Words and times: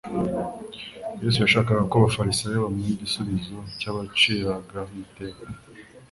Yesu 1.21 1.37
yashakaga 1.43 1.83
ko 1.89 1.95
abafarisayo 1.99 2.57
bamuha 2.63 2.89
igisubizo 2.95 3.57
cyabaciragaho 3.79 4.91
iteka. 5.05 5.43